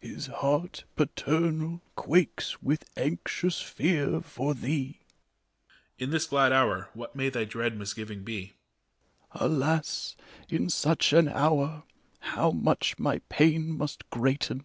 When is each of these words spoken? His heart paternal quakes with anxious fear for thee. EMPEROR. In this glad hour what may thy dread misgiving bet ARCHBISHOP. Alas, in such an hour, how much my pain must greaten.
His 0.00 0.26
heart 0.26 0.84
paternal 0.96 1.80
quakes 1.96 2.60
with 2.62 2.90
anxious 2.98 3.62
fear 3.62 4.20
for 4.20 4.52
thee. 4.52 4.98
EMPEROR. 4.98 5.74
In 6.04 6.10
this 6.10 6.26
glad 6.26 6.52
hour 6.52 6.90
what 6.92 7.16
may 7.16 7.30
thy 7.30 7.44
dread 7.46 7.74
misgiving 7.74 8.22
bet 8.22 8.34
ARCHBISHOP. 9.30 9.40
Alas, 9.46 10.16
in 10.50 10.68
such 10.68 11.14
an 11.14 11.28
hour, 11.28 11.84
how 12.18 12.50
much 12.50 12.98
my 12.98 13.20
pain 13.30 13.78
must 13.78 14.10
greaten. 14.10 14.64